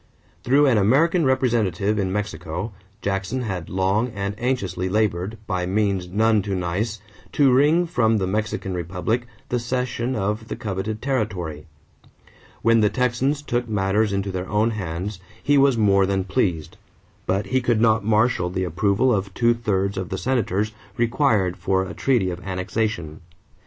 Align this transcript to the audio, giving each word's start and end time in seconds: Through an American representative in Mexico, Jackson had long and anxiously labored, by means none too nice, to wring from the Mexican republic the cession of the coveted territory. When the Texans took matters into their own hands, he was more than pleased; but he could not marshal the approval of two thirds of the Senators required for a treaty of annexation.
Through 0.43 0.65
an 0.65 0.79
American 0.79 1.25
representative 1.25 1.99
in 1.99 2.11
Mexico, 2.11 2.71
Jackson 3.03 3.43
had 3.43 3.69
long 3.69 4.07
and 4.15 4.33
anxiously 4.39 4.89
labored, 4.89 5.37
by 5.45 5.67
means 5.67 6.09
none 6.09 6.41
too 6.41 6.55
nice, 6.55 6.99
to 7.33 7.53
wring 7.53 7.85
from 7.85 8.17
the 8.17 8.25
Mexican 8.25 8.73
republic 8.73 9.27
the 9.49 9.59
cession 9.59 10.15
of 10.15 10.47
the 10.47 10.55
coveted 10.55 11.03
territory. 11.03 11.67
When 12.63 12.79
the 12.79 12.89
Texans 12.89 13.43
took 13.43 13.69
matters 13.69 14.11
into 14.11 14.31
their 14.31 14.49
own 14.49 14.71
hands, 14.71 15.19
he 15.43 15.55
was 15.59 15.77
more 15.77 16.07
than 16.07 16.23
pleased; 16.23 16.77
but 17.27 17.45
he 17.53 17.61
could 17.61 17.79
not 17.79 18.03
marshal 18.03 18.49
the 18.49 18.63
approval 18.63 19.13
of 19.13 19.31
two 19.35 19.53
thirds 19.53 19.99
of 19.99 20.09
the 20.09 20.17
Senators 20.17 20.71
required 20.97 21.57
for 21.57 21.83
a 21.83 21.93
treaty 21.93 22.31
of 22.31 22.39
annexation. 22.43 23.21